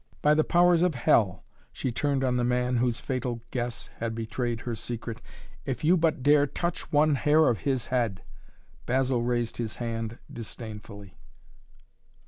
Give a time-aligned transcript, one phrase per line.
[0.23, 4.61] "By the powers of hell," she turned on the man whose fatal guess had betrayed
[4.61, 5.21] her secret,
[5.63, 8.23] "if you but dare touch one hair of his head"
[8.87, 11.19] Basil raised his hand disdainfully.